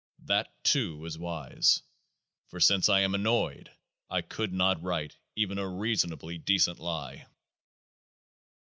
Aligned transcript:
That, 0.23 0.63
too, 0.63 1.05
is 1.05 1.19
wise; 1.19 1.83
for 2.47 2.59
since 2.59 2.89
I 2.89 3.01
am 3.01 3.13
annoyed, 3.13 3.69
I 4.09 4.21
could 4.23 4.51
not 4.51 4.81
write 4.81 5.15
even 5.35 5.59
a 5.59 5.69
reasonably 5.69 6.39
decent 6.39 6.79
lie. 6.79 7.27